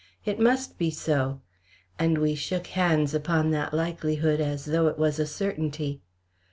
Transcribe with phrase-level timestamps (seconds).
[0.25, 1.41] It must be so!"
[1.99, 6.01] and we shook hands upon that likelihood as though it was a certainty.